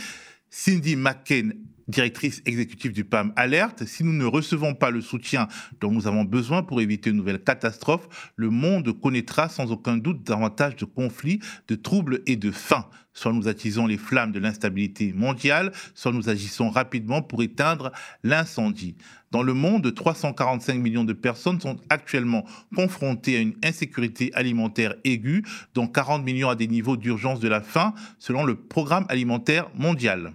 Cindy 0.55 0.97
McCain 0.97 1.49
directrice 1.89 2.43
exécutive 2.47 2.93
du 2.93 3.05
PAM, 3.05 3.33
alerte, 3.37 3.85
si 3.87 4.05
nous 4.05 4.13
ne 4.13 4.25
recevons 4.25 4.75
pas 4.75 4.91
le 4.91 5.01
soutien 5.01 5.49
dont 5.81 5.91
nous 5.91 6.07
avons 6.07 6.25
besoin 6.25 6.63
pour 6.63 6.81
éviter 6.81 7.11
une 7.11 7.17
nouvelle 7.17 7.43
catastrophe, 7.43 8.33
le 8.37 8.51
monde 8.51 8.93
connaîtra 9.01 9.49
sans 9.49 9.73
aucun 9.73 9.97
doute 9.97 10.23
davantage 10.25 10.77
de 10.77 10.85
conflits, 10.85 11.41
de 11.69 11.75
troubles 11.75 12.23
et 12.27 12.37
de 12.37 12.51
faim. 12.51 12.87
Soit 13.15 13.33
nous 13.33 13.47
attisons 13.47 13.87
les 13.87 13.99
flammes 13.99 14.33
de 14.33 14.39
l'instabilité 14.39 15.13
mondiale, 15.13 15.73
soit 15.95 16.13
nous 16.13 16.29
agissons 16.29 16.71
rapidement 16.71 17.21
pour 17.21 17.43
éteindre 17.43 17.93
l'incendie. 18.23 18.97
Dans 19.31 19.43
le 19.43 19.55
monde, 19.55 19.95
345 19.95 20.75
millions 20.75 21.05
de 21.05 21.13
personnes 21.13 21.61
sont 21.61 21.77
actuellement 21.91 22.45
confrontées 22.75 23.37
à 23.37 23.41
une 23.41 23.55
insécurité 23.63 24.31
alimentaire 24.35 24.95
aiguë, 25.05 25.43
dont 25.75 25.87
40 25.87 26.25
millions 26.25 26.49
à 26.49 26.55
des 26.55 26.69
niveaux 26.69 26.97
d'urgence 26.97 27.41
de 27.41 27.49
la 27.49 27.61
faim, 27.61 27.95
selon 28.19 28.45
le 28.45 28.57
Programme 28.57 29.07
alimentaire 29.09 29.69
mondial. 29.75 30.33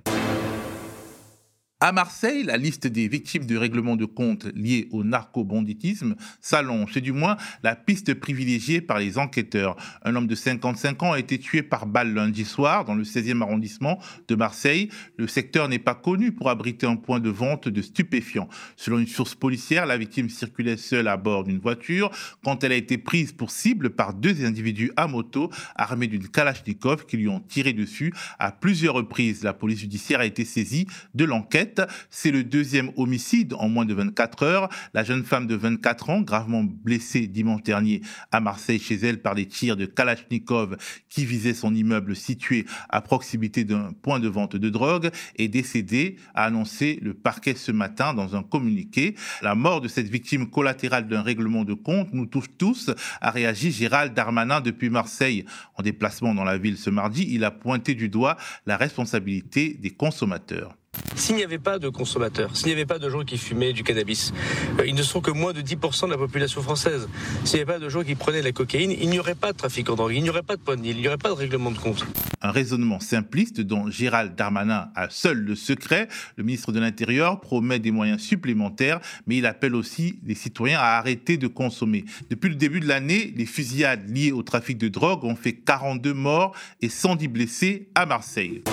À 1.80 1.92
Marseille, 1.92 2.42
la 2.42 2.58
liste 2.58 2.88
des 2.88 3.08
victimes 3.08 3.46
de 3.46 3.56
règlements 3.56 3.96
de 3.96 4.06
comptes 4.06 4.48
liés 4.56 4.88
au 4.92 5.04
narco-banditisme 5.04 6.16
s'allonge. 6.42 6.90
C'est 6.96 7.02
du 7.02 7.12
moins 7.12 7.38
la 7.62 7.76
piste 7.76 8.16
privilégiée 8.16 8.82
par 8.82 8.98
les 8.98 9.20
enquêteurs. 9.20 9.76
Un 10.04 10.16
homme 10.16 10.26
de 10.26 10.34
55 10.34 11.04
ans 11.04 11.12
a 11.12 11.20
été 11.20 11.38
tué 11.38 11.62
par 11.62 11.86
balle 11.86 12.16
lundi 12.16 12.46
soir 12.46 12.84
dans 12.84 12.96
le 12.96 13.04
16e 13.04 13.44
arrondissement 13.44 14.00
de 14.28 14.34
Marseille. 14.34 14.90
Le 15.18 15.28
secteur 15.28 15.70
n'est 15.70 15.78
pas 15.78 15.94
connu 15.94 16.32
pour 16.32 16.50
abriter 16.50 16.88
un 16.88 16.96
point 16.96 17.20
de 17.20 17.30
vente 17.30 17.68
de 17.68 17.82
stupéfiants. 17.84 18.50
Selon 18.76 18.98
une 18.98 19.06
source 19.06 19.36
policière, 19.36 19.86
la 19.86 20.00
victime 20.00 20.30
circulait 20.30 20.78
seule 20.78 21.08
à 21.08 21.16
bord 21.16 21.44
d'une 21.44 21.60
voiture 21.60 22.10
quand 22.44 22.64
elle 22.64 22.72
a 22.72 22.76
été 22.76 22.98
prise 22.98 23.34
pour 23.34 23.52
cible 23.52 23.92
par 23.92 24.16
deux 24.16 24.44
individus 24.44 24.92
à 24.96 25.06
moto 25.06 25.52
armés 25.76 26.08
d'une 26.08 26.28
Kalachnikov 26.28 27.06
qui 27.06 27.18
lui 27.18 27.28
ont 27.28 27.40
tiré 27.40 27.74
dessus 27.74 28.16
à 28.40 28.52
plusieurs 28.52 28.96
reprises. 28.96 29.44
La 29.44 29.54
police 29.54 29.82
judiciaire 29.82 30.22
a 30.22 30.26
été 30.26 30.44
saisie 30.44 30.88
de 31.14 31.24
l'enquête. 31.24 31.67
C'est 32.10 32.32
le 32.32 32.44
deuxième 32.44 32.92
homicide 32.96 33.54
en 33.54 33.70
moins 33.70 33.86
de 33.86 33.94
24 33.94 34.44
heures. 34.44 34.70
La 34.94 35.04
jeune 35.04 35.24
femme 35.24 35.48
de 35.48 35.56
24 35.56 36.10
ans, 36.10 36.22
gravement 36.22 36.64
blessée 36.64 37.28
dimanche 37.28 37.64
dernier 37.64 38.02
à 38.32 38.40
Marseille 38.40 38.80
chez 38.80 38.96
elle 38.96 39.22
par 39.22 39.36
des 39.36 39.46
tirs 39.46 39.78
de 39.78 39.86
Kalachnikov 39.86 40.78
qui 41.10 41.26
visaient 41.26 41.54
son 41.54 41.74
immeuble 41.74 42.16
situé 42.16 42.66
à 42.90 43.02
proximité 43.02 43.64
d'un 43.64 43.92
point 44.02 44.20
de 44.20 44.28
vente 44.28 44.56
de 44.56 44.70
drogue, 44.70 45.10
est 45.38 45.48
décédée, 45.48 46.18
a 46.34 46.46
annoncé 46.46 47.00
le 47.02 47.14
parquet 47.14 47.56
ce 47.56 47.72
matin 47.72 48.14
dans 48.14 48.36
un 48.36 48.44
communiqué. 48.44 49.16
La 49.42 49.56
mort 49.56 49.82
de 49.82 49.88
cette 49.88 50.10
victime 50.10 50.50
collatérale 50.50 51.08
d'un 51.08 51.22
règlement 51.22 51.64
de 51.64 51.74
compte 51.74 52.14
nous 52.14 52.26
touche 52.26 52.50
tous, 52.58 52.92
a 53.22 53.32
réagi 53.32 53.72
Gérald 53.72 54.14
Darmanin 54.14 54.62
depuis 54.62 54.90
Marseille. 54.90 55.46
En 55.76 55.84
déplacement 55.84 56.34
dans 56.34 56.44
la 56.44 56.58
ville 56.58 56.78
ce 56.78 56.90
mardi, 56.90 57.28
il 57.30 57.44
a 57.44 57.52
pointé 57.52 57.96
du 57.96 58.10
doigt 58.10 58.38
la 58.66 58.78
responsabilité 58.78 59.78
des 59.80 59.92
consommateurs. 59.92 60.76
S'il 61.16 61.36
n'y 61.36 61.44
avait 61.44 61.58
pas 61.58 61.80
de 61.80 61.90
consommateurs, 61.90 62.56
s'il 62.56 62.68
n'y 62.68 62.74
avait 62.74 62.86
pas 62.86 63.00
de 63.00 63.10
gens 63.10 63.24
qui 63.24 63.38
fumaient 63.38 63.74
du 63.74 63.84
cannabis, 63.84 64.34
euh, 64.80 64.86
ils 64.86 64.94
ne 64.94 65.02
sont 65.02 65.20
que 65.20 65.32
moins 65.32 65.52
de 65.52 65.62
10% 65.62 66.06
de 66.06 66.12
la 66.12 66.18
population 66.18 66.62
française. 66.62 67.08
S'il 67.44 67.58
n'y 67.58 67.64
avait 67.64 67.74
pas 67.74 67.80
de 67.80 67.90
gens 67.90 68.04
qui 68.04 68.16
prenaient 68.16 68.40
de 68.40 68.46
la 68.46 68.52
cocaïne, 68.52 68.92
il 68.92 69.10
n'y 69.10 69.20
aurait 69.20 69.36
pas 69.36 69.52
de 69.52 69.58
trafic 69.58 69.90
en 69.90 69.96
drogue, 69.96 70.14
il 70.14 70.22
n'y 70.22 70.30
aurait 70.30 70.44
pas 70.44 70.56
de 70.56 70.62
poignée, 70.62 70.92
il 70.92 70.98
n'y 70.98 71.08
aurait 71.08 71.18
pas 71.18 71.30
de 71.30 71.34
règlement 71.34 71.72
de 71.72 71.78
compte. 71.78 72.06
Un 72.42 72.52
raisonnement 72.52 73.00
simpliste 73.00 73.62
dont 73.62 73.90
Gérald 73.90 74.36
Darmanin 74.36 74.90
a 74.96 75.10
seul 75.10 75.40
le 75.40 75.56
secret. 75.56 76.08
Le 76.36 76.44
ministre 76.44 76.72
de 76.72 76.80
l'Intérieur 76.80 77.40
promet 77.40 77.80
des 77.80 77.92
moyens 77.92 78.22
supplémentaires, 78.22 79.00
mais 79.26 79.38
il 79.38 79.46
appelle 79.46 79.76
aussi 79.76 80.20
les 80.24 80.36
citoyens 80.36 80.80
à 80.80 80.98
arrêter 80.98 81.38
de 81.38 81.48
consommer. 81.48 82.06
Depuis 82.30 82.50
le 82.50 82.56
début 82.56 82.80
de 82.80 82.88
l'année, 82.88 83.34
les 83.36 83.46
fusillades 83.46 84.08
liées 84.08 84.32
au 84.32 84.44
trafic 84.44 84.78
de 84.78 84.88
drogue 84.88 85.24
ont 85.24 85.36
fait 85.36 85.54
42 85.54 86.14
morts 86.14 86.56
et 86.82 86.90
110 86.90 87.28
blessés 87.28 87.90
à 87.96 88.06
Marseille. 88.06 88.64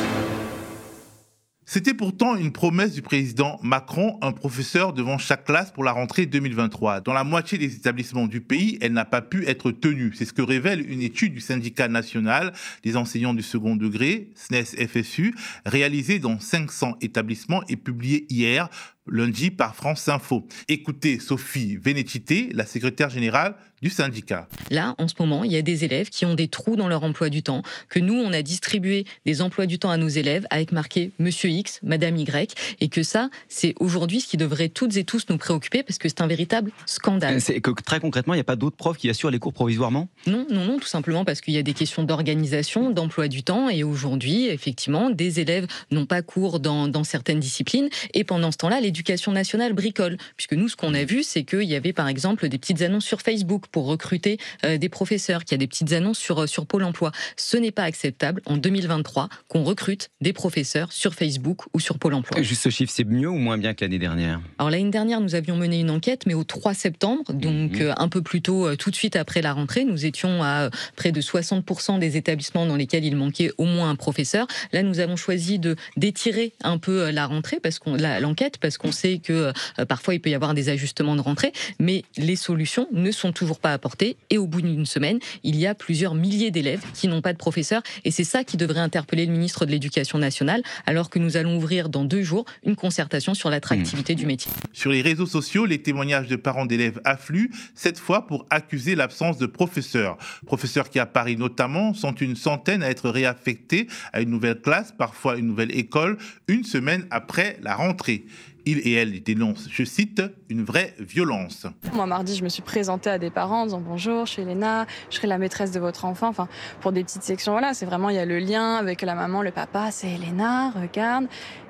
C'était 1.67 1.95
pourtant 1.95 2.37
une 2.37 2.53
promesse 2.53 2.93
du 2.93 3.01
président 3.01 3.59
Macron, 3.63 4.19
un 4.21 4.33
professeur 4.33 4.93
devant 4.93 5.17
chaque 5.17 5.47
classe 5.47 5.73
pour 5.73 5.83
la 5.83 5.93
rentrée 5.93 6.27
2023. 6.27 7.01
Dans 7.01 7.15
la 7.15 7.25
moitié 7.25 7.57
des 7.57 7.75
établissements 7.75 8.27
du 8.27 8.43
pays, 8.43 8.77
elle 8.83 8.93
n'a 8.93 9.07
pas 9.07 9.23
pu 9.23 9.47
être 9.47 9.71
tenue. 9.71 10.13
C'est 10.15 10.27
ce 10.27 10.35
que 10.35 10.43
révèle 10.43 10.87
une 10.91 11.01
étude 11.01 11.33
du 11.33 11.41
syndicat 11.41 11.89
national 11.89 12.53
des 12.83 12.99
enseignants 12.99 13.33
du 13.33 13.43
second 13.43 13.77
degré, 13.77 14.31
SNES-FSU, 14.35 15.35
réalisée 15.65 16.19
dans 16.19 16.39
500 16.39 16.99
établissements 17.01 17.63
et 17.71 17.77
publiée 17.77 18.27
hier 18.29 18.69
lundi 19.07 19.51
par 19.51 19.75
France 19.75 20.09
Info. 20.09 20.47
Écoutez 20.69 21.19
Sophie 21.19 21.77
Vénétité, 21.77 22.49
la 22.53 22.67
secrétaire 22.67 23.11
générale 23.11 23.55
du 23.83 23.91
syndicat. 23.91 24.49
Là, 24.71 24.95
en 24.97 25.09
ce 25.09 25.15
moment, 25.19 25.45
il 25.45 25.53
y 25.53 25.57
a 25.57 25.63
des 25.63 25.85
élèves 25.85 26.09
qui 26.09 26.25
ont 26.25 26.35
des 26.35 26.49
trous 26.49 26.75
dans 26.75 26.89
leur 26.89 27.05
emploi 27.05 27.29
du 27.29 27.43
temps, 27.43 27.63
que 27.91 27.99
nous, 27.99 28.15
on 28.15 28.33
a 28.33 28.41
distribué 28.41 29.05
des 29.27 29.43
emplois 29.43 29.67
du 29.67 29.79
temps 29.79 29.91
à 29.91 29.99
nos 29.99 30.09
élèves 30.09 30.47
avec 30.49 30.73
marqué 30.73 31.11
Monsieur 31.19 31.51
X, 31.51 31.81
Madame 31.83 32.17
Y, 32.17 32.55
et 32.81 32.89
que 32.89 33.03
ça, 33.03 33.29
c'est 33.49 33.75
aujourd'hui 33.79 34.23
ce 34.23 34.29
qui 34.29 34.39
devrait 34.39 34.71
toutes 34.71 34.97
et 34.97 35.05
tous 35.05 35.27
nous 35.29 35.37
préoccuper 35.37 35.83
parce 35.83 35.99
que 35.99 36.09
c'est 36.09 36.23
un 36.23 36.27
véritable 36.27 36.71
scandale. 36.87 37.43
C'est 37.43 37.61
que 37.61 37.71
très 37.83 38.01
concrètement, 38.01 38.33
il 38.33 38.39
n'y 38.39 38.43
a 38.43 38.45
pas 38.45 38.57
d'autres 38.57 38.77
profs 38.77 38.97
qui 38.97 39.11
assurent 39.11 39.31
les 39.31 39.39
cours 39.39 39.53
provisoirement? 39.53 40.09
Non, 40.27 40.47
non, 40.51 40.65
non, 40.65 40.79
tout 40.79 40.89
simplement 40.89 41.27
parce 41.27 41.43
qu'il 41.43 41.53
y 41.53 41.59
a 41.59 41.63
des 41.63 41.75
questions 41.75 42.05
d'organisation, 42.05 42.91
d'emploi 42.91 43.29
du 43.29 43.43
temps, 43.43 43.69
et 43.69 43.85
aujourd'hui, 43.85 44.47
effectivement, 44.47 45.11
des 45.11 45.41
élèves 45.41 45.67
n'ont 45.91 46.07
pas 46.07 46.23
cours 46.23 46.59
dans, 46.59 46.89
dans 46.89 47.05
certaines 47.05 47.41
disciplines, 47.41 47.91
et 48.15 48.25
pendant 48.25 48.51
ce 48.51 48.57
temps-là, 48.57 48.81
les 48.81 48.93
l'éducation 48.95 49.33
nationale 49.33 49.73
bricole. 49.73 50.17
Puisque 50.37 50.53
nous, 50.53 50.69
ce 50.69 50.77
qu'on 50.77 50.95
a 50.95 51.03
vu, 51.03 51.25
c'est 51.25 51.43
qu'il 51.43 51.65
y 51.65 51.75
avait 51.75 51.93
par 51.93 52.07
exemple 52.07 52.49
des 52.49 52.59
petites 52.59 52.81
annonces 52.81 53.05
sur 53.05 53.23
Facebook 53.23 53.65
pour 53.73 53.87
recruter 53.87 54.39
euh, 54.65 54.79
des 54.79 54.89
professeurs, 54.89 55.45
qu'il 55.45 55.53
y 55.53 55.57
a 55.57 55.59
des 55.59 55.67
petites 55.67 55.93
annonces 55.93 56.19
sur, 56.19 56.43
euh, 56.43 56.47
sur 56.47 56.65
Pôle 56.65 56.85
emploi. 56.85 57.11
Ce 57.37 57.57
n'est 57.57 57.73
pas 57.73 57.83
acceptable 57.83 58.41
en 58.47 58.57
2023 58.57 59.29
qu'on 59.49 59.65
recrute 59.65 60.11
des 60.21 60.33
professeurs 60.33 60.93
sur 60.93 61.15
Facebook 61.15 61.63
ou 61.75 61.81
sur 61.81 61.99
Pôle 61.99 62.15
emploi. 62.15 62.41
Juste 62.43 62.63
ce 62.63 62.69
chiffre, 62.69 62.93
c'est 62.95 63.05
mieux 63.05 63.29
ou 63.29 63.37
moins 63.37 63.59
bien 63.59 63.75
que 63.75 63.85
l'année 63.85 63.99
dernière? 63.99 64.41
Alors 64.59 64.71
l'année 64.71 64.91
dernière, 64.91 65.21
nous 65.21 65.35
avions 65.35 65.57
mené 65.57 65.81
une 65.81 65.91
enquête, 65.91 66.27
mais 66.27 66.35
au 66.35 66.45
3 66.45 66.73
septembre, 66.73 67.25
donc 67.33 67.73
mhm. 67.73 67.83
euh, 67.83 67.93
un 67.97 68.09
peu 68.09 68.23
plus 68.23 68.43
tôt, 68.43 68.77
tout 68.77 68.91
de 68.93 68.97
suite 68.97 69.17
après 69.17 69.43
la 69.43 69.53
rentrée, 69.53 69.85
nous 69.85 70.07
étions 70.07 70.45
à 70.45 70.71
près 70.95 71.11
de 71.11 71.21
60% 71.21 71.99
des 71.99 72.17
établissements 72.17 72.67
dans 72.67 72.77
lesquels 72.77 73.05
il 73.05 73.17
manquait 73.17 73.51
au 73.59 73.65
moins 73.65 73.91
un 73.91 73.97
professeur. 73.97 74.47
Là, 74.73 74.85
nous 74.85 75.01
avons 75.01 75.17
choisi 75.17 75.59
de 75.59 75.75
d'étirer 75.97 76.53
un 76.63 76.79
peu 76.79 77.11
la 77.11 77.27
rentrée 77.27 77.59
parce 77.61 77.81
qu'on 77.81 77.97
l'enquête 77.97 78.59
parce 78.59 78.79
qu'on 78.79 78.84
sait 78.93 79.19
que 79.19 79.53
euh, 79.79 79.85
parfois 79.85 80.15
il 80.15 80.21
peut 80.21 80.31
y 80.31 80.35
avoir 80.35 80.55
des 80.55 80.69
ajustements 80.69 81.17
de 81.17 81.21
rentrée, 81.21 81.53
mais 81.79 82.05
les 82.17 82.37
solutions 82.37 82.89
ne 82.93 83.11
sont 83.11 83.33
toujours 83.33 83.59
pas 83.59 83.73
apportées. 83.73 84.17
Et 84.31 84.39
au 84.39 84.47
bout 84.47 84.63
d'une 84.63 84.87
semaine, 84.87 85.19
il 85.43 85.57
y 85.57 85.67
a 85.67 85.75
plusieurs 85.75 86.15
milliers 86.15 86.51
d'élèves 86.51 86.83
qui 86.95 87.09
n'ont 87.09 87.23
pas 87.23 87.33
de 87.33 87.39
professeur. 87.39 87.83
Et 88.05 88.11
c'est 88.11 88.25
ça 88.25 88.45
qui 88.45 88.57
devrait 88.57 88.81
interpeller 88.81 89.27
le 89.27 89.33
ministre 89.33 89.67
de 89.67 89.71
l'Éducation 89.71 90.19
nationale, 90.19 90.63
alors 90.87 91.11
que 91.11 91.19
nous 91.19 91.37
allons 91.37 91.57
ouvrir 91.57 91.89
dans 91.89 92.05
deux 92.05 92.23
jours 92.23 92.45
une 92.65 92.77
concertation 92.77 93.35
sur 93.35 93.51
l'attractivité 93.51 94.15
du 94.15 94.27
métier. 94.27 94.51
Sur 94.73 94.91
les 94.91 95.03
réseaux 95.03 95.27
sociaux, 95.27 95.67
les 95.67 95.83
témoignages 95.83 96.29
de 96.29 96.37
parents 96.37 96.67
d'élèves 96.67 97.01
affluent, 97.05 97.51
cette 97.75 97.99
fois 97.99 98.27
pour 98.27 98.47
accuser 98.51 98.95
l'absence 98.95 99.39
de 99.39 99.47
professeurs. 99.47 100.17
Professeurs 100.47 100.91
qui, 100.91 100.99
à 100.99 101.07
Paris 101.07 101.37
notamment, 101.37 101.95
sont 101.95 102.15
une 102.15 102.37
centaine 102.37 102.83
à 102.83 102.91
être 102.91 103.11
réaffectés 103.11 103.89
à 104.13 104.21
une 104.21 104.31
nouvelle 104.31 104.61
classe, 104.61 104.93
parfois 104.93 105.37
une 105.37 105.47
nouvelle 105.47 105.77
école, 105.77 106.19
une 106.49 106.65
semaine 106.65 107.07
après 107.11 107.59
la 107.63 107.75
rentrée. 107.75 108.25
Il 108.67 108.79
et 108.79 108.93
elle 108.93 109.23
dénoncent, 109.23 109.69
je 109.71 109.85
cite, 109.85 110.23
une 110.49 110.65
vraie 110.65 110.95
violence. 110.99 111.67
Moi, 111.93 112.07
mardi, 112.07 112.35
je 112.35 112.45
me 112.45 112.49
suis 112.49 112.63
présentée 112.63 113.11
à 113.11 113.19
des 113.19 113.31
parents 113.31 113.63
en 113.63 113.65
disant 113.67 113.81
bonjour, 113.81 114.25
je 114.25 114.33
suis 114.33 114.45
Léna, 114.45 114.87
je 115.11 115.17
serai 115.17 115.27
la 115.27 115.39
maîtresse 115.39 115.71
de 115.71 115.81
votre 115.81 116.07
enfant. 116.07 116.29
Enfin, 116.29 116.49
pour 116.81 116.93
des 116.93 117.05
petites 117.05 117.23
sections, 117.23 117.53
voilà, 117.53 117.75
c'est 117.75 117.85
vraiment, 117.85 118.09
il 118.09 118.17
y 118.17 118.19
a 118.19 118.25
le 118.25 118.39
lien 118.39 118.77
avec 118.77 119.03
la 119.03 119.15
maman, 119.15 119.43
le 119.43 119.51
papa, 119.51 119.91
c'est 119.91 120.11
Elena, 120.11 120.71
regarde. 120.71 121.27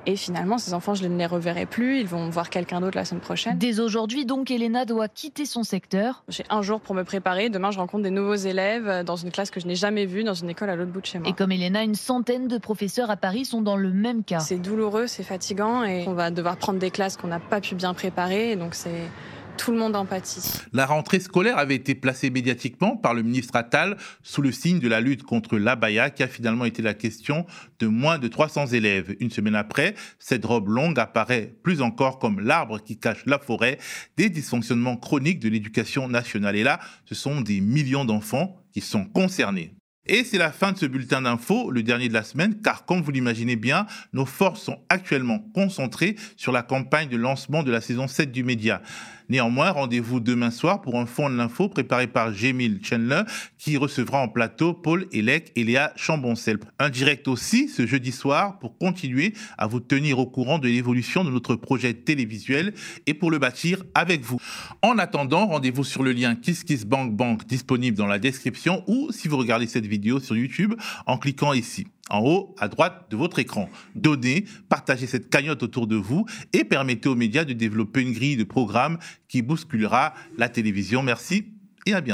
Et 0.06 0.16
finalement, 0.16 0.58
ces 0.58 0.74
enfants, 0.74 0.94
je 0.94 1.06
ne 1.06 1.16
les 1.16 1.26
reverrai 1.26 1.66
plus. 1.66 2.00
Ils 2.00 2.06
vont 2.06 2.28
voir 2.28 2.50
quelqu'un 2.50 2.80
d'autre 2.80 2.96
la 2.96 3.04
semaine 3.04 3.20
prochaine. 3.20 3.58
Dès 3.58 3.80
aujourd'hui, 3.80 4.26
donc, 4.26 4.50
Elena 4.50 4.84
doit 4.84 5.08
quitter 5.08 5.46
son 5.46 5.62
secteur. 5.62 6.24
J'ai 6.28 6.44
un 6.50 6.62
jour 6.62 6.80
pour 6.80 6.94
me 6.94 7.04
préparer. 7.04 7.48
Demain, 7.48 7.70
je 7.70 7.78
rencontre 7.78 8.02
des 8.02 8.10
nouveaux 8.10 8.34
élèves 8.34 9.04
dans 9.04 9.16
une 9.16 9.30
classe 9.30 9.50
que 9.50 9.60
je 9.60 9.66
n'ai 9.66 9.76
jamais 9.76 10.06
vue, 10.06 10.24
dans 10.24 10.34
une 10.34 10.50
école 10.50 10.70
à 10.70 10.76
l'autre 10.76 10.92
bout 10.92 11.00
de 11.00 11.06
chez 11.06 11.18
moi. 11.18 11.28
Et 11.28 11.32
comme 11.32 11.52
Elena, 11.52 11.82
une 11.82 11.94
centaine 11.94 12.48
de 12.48 12.58
professeurs 12.58 13.10
à 13.10 13.16
Paris 13.16 13.44
sont 13.44 13.62
dans 13.62 13.76
le 13.76 13.90
même 13.90 14.24
cas. 14.24 14.40
C'est 14.40 14.58
douloureux, 14.58 15.06
c'est 15.06 15.22
fatigant 15.22 15.84
et 15.84 16.04
on 16.06 16.12
va 16.12 16.30
devoir 16.30 16.56
prendre 16.56 16.78
des 16.78 16.90
classes 16.90 17.16
qu'on 17.16 17.28
n'a 17.28 17.40
pas 17.40 17.60
pu 17.60 17.74
bien 17.74 17.94
préparer. 17.94 18.56
Donc, 18.56 18.74
c'est 18.74 19.08
tout 19.56 19.72
le 19.72 19.78
monde 19.78 19.96
empathie. 19.96 20.60
La 20.72 20.86
rentrée 20.86 21.20
scolaire 21.20 21.58
avait 21.58 21.74
été 21.74 21.94
placée 21.94 22.30
médiatiquement 22.30 22.96
par 22.96 23.14
le 23.14 23.22
ministre 23.22 23.56
Attal 23.56 23.96
sous 24.22 24.42
le 24.42 24.52
signe 24.52 24.78
de 24.78 24.88
la 24.88 25.00
lutte 25.00 25.22
contre 25.22 25.58
l'abaya 25.58 26.10
qui 26.10 26.22
a 26.22 26.28
finalement 26.28 26.64
été 26.64 26.82
la 26.82 26.94
question 26.94 27.46
de 27.78 27.86
moins 27.86 28.18
de 28.18 28.28
300 28.28 28.66
élèves. 28.68 29.16
Une 29.20 29.30
semaine 29.30 29.54
après, 29.54 29.94
cette 30.18 30.44
robe 30.44 30.68
longue 30.68 30.98
apparaît 30.98 31.54
plus 31.62 31.82
encore 31.82 32.18
comme 32.18 32.40
l'arbre 32.40 32.78
qui 32.78 32.98
cache 32.98 33.24
la 33.26 33.38
forêt 33.38 33.78
des 34.16 34.28
dysfonctionnements 34.28 34.96
chroniques 34.96 35.40
de 35.40 35.48
l'éducation 35.48 36.08
nationale. 36.08 36.56
Et 36.56 36.62
là, 36.62 36.80
ce 37.04 37.14
sont 37.14 37.40
des 37.40 37.60
millions 37.60 38.04
d'enfants 38.04 38.56
qui 38.72 38.80
sont 38.80 39.04
concernés. 39.04 39.74
Et 40.06 40.22
c'est 40.22 40.36
la 40.36 40.52
fin 40.52 40.72
de 40.72 40.78
ce 40.78 40.84
bulletin 40.84 41.22
d'info, 41.22 41.70
le 41.70 41.82
dernier 41.82 42.08
de 42.08 42.12
la 42.12 42.24
semaine, 42.24 42.60
car 42.60 42.84
comme 42.84 43.00
vous 43.00 43.10
l'imaginez 43.10 43.56
bien, 43.56 43.86
nos 44.12 44.26
forces 44.26 44.60
sont 44.60 44.78
actuellement 44.90 45.38
concentrées 45.54 46.16
sur 46.36 46.52
la 46.52 46.62
campagne 46.62 47.08
de 47.08 47.16
lancement 47.16 47.62
de 47.62 47.72
la 47.72 47.80
saison 47.80 48.06
7 48.06 48.30
du 48.30 48.44
média. 48.44 48.82
Néanmoins, 49.28 49.70
rendez-vous 49.70 50.20
demain 50.20 50.50
soir 50.50 50.82
pour 50.82 50.98
un 50.98 51.06
fond 51.06 51.30
de 51.30 51.36
l'info 51.36 51.68
préparé 51.68 52.06
par 52.06 52.32
Jémil 52.32 52.80
Chandler 52.82 53.22
qui 53.56 53.76
recevra 53.76 54.20
en 54.20 54.28
plateau 54.28 54.74
Paul 54.74 55.06
Elec 55.12 55.50
et 55.56 55.64
Léa 55.64 55.92
Chamboncel. 55.96 56.58
Un 56.78 56.90
direct 56.90 57.26
aussi 57.26 57.68
ce 57.68 57.86
jeudi 57.86 58.12
soir 58.12 58.58
pour 58.58 58.76
continuer 58.76 59.32
à 59.56 59.66
vous 59.66 59.80
tenir 59.80 60.18
au 60.18 60.26
courant 60.26 60.58
de 60.58 60.68
l'évolution 60.68 61.24
de 61.24 61.30
notre 61.30 61.54
projet 61.56 61.94
télévisuel 61.94 62.74
et 63.06 63.14
pour 63.14 63.30
le 63.30 63.38
bâtir 63.38 63.82
avec 63.94 64.22
vous. 64.22 64.38
En 64.82 64.98
attendant, 64.98 65.46
rendez-vous 65.46 65.84
sur 65.84 66.02
le 66.02 66.12
lien 66.12 66.34
KissKissBankBank 66.34 67.46
disponible 67.46 67.96
dans 67.96 68.06
la 68.06 68.18
description 68.18 68.84
ou 68.86 69.10
si 69.10 69.28
vous 69.28 69.38
regardez 69.38 69.66
cette 69.66 69.86
vidéo 69.86 70.20
sur 70.20 70.36
YouTube 70.36 70.74
en 71.06 71.16
cliquant 71.16 71.54
ici 71.54 71.86
en 72.10 72.20
haut 72.20 72.54
à 72.58 72.68
droite 72.68 73.06
de 73.10 73.16
votre 73.16 73.38
écran. 73.38 73.68
Donnez, 73.94 74.44
partagez 74.68 75.06
cette 75.06 75.30
cagnotte 75.30 75.62
autour 75.62 75.86
de 75.86 75.96
vous 75.96 76.26
et 76.52 76.64
permettez 76.64 77.08
aux 77.08 77.14
médias 77.14 77.44
de 77.44 77.52
développer 77.52 78.02
une 78.02 78.12
grille 78.12 78.36
de 78.36 78.44
programmes 78.44 78.98
qui 79.28 79.42
bousculera 79.42 80.14
la 80.36 80.48
télévision. 80.48 81.02
Merci 81.02 81.52
et 81.86 81.94
à 81.94 82.00
bientôt. 82.00 82.12